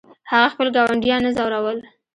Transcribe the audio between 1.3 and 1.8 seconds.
ځورول.